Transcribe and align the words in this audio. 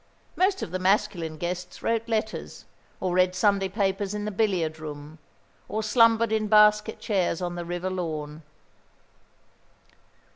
Most 0.35 0.63
of 0.63 0.71
the 0.71 0.79
masculine 0.79 1.37
guests 1.37 1.83
wrote 1.83 2.09
letters, 2.09 2.65
or 2.99 3.13
read 3.13 3.35
Sunday 3.35 3.69
papers 3.69 4.15
in 4.15 4.25
the 4.25 4.31
billiard 4.31 4.79
room, 4.79 5.19
or 5.69 5.83
slumbered 5.83 6.31
in 6.31 6.47
basket 6.47 6.99
chairs 6.99 7.39
on 7.39 7.53
the 7.53 7.65
river 7.65 7.91
lawn. 7.91 8.41